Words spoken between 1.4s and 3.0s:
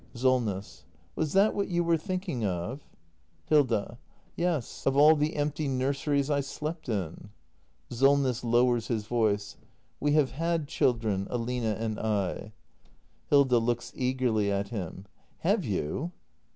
what you were thinking of?